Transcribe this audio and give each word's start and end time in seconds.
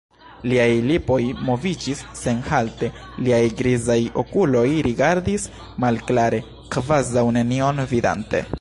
Liaj 0.51 0.71
lipoj 0.91 1.17
moviĝis 1.49 2.01
senhalte, 2.21 2.89
liaj 3.27 3.41
grizaj 3.61 3.99
okuloj 4.23 4.65
rigardis 4.89 5.45
malklare, 5.85 6.41
kvazaŭ 6.77 7.27
nenion 7.39 7.83
vidante. 7.95 8.47